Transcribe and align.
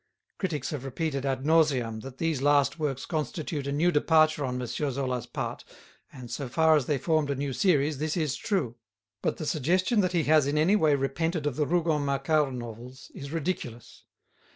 Critics 0.39 0.71
have 0.71 0.83
repeated 0.83 1.27
ad 1.27 1.45
nauseam 1.45 1.99
that 1.99 2.17
these 2.17 2.41
last 2.41 2.79
works 2.79 3.05
constitute 3.05 3.67
a 3.67 3.71
new 3.71 3.91
departure 3.91 4.43
on 4.43 4.59
M. 4.59 4.65
Zola's 4.65 5.27
part, 5.27 5.63
and, 6.11 6.31
so 6.31 6.47
far 6.49 6.75
as 6.75 6.87
they 6.87 6.97
formed 6.97 7.29
a 7.29 7.35
new 7.35 7.53
series, 7.53 7.99
this 7.99 8.17
is 8.17 8.35
true. 8.35 8.77
But 9.21 9.37
the 9.37 9.45
suggestion 9.45 9.99
that 9.99 10.13
he 10.13 10.23
has 10.23 10.47
in 10.47 10.57
any 10.57 10.75
way 10.75 10.95
repented 10.95 11.45
of 11.45 11.55
the 11.55 11.67
Rougon 11.67 12.03
Macquart 12.03 12.51
novels 12.51 13.11
is 13.13 13.29
ridiculous. 13.31 14.05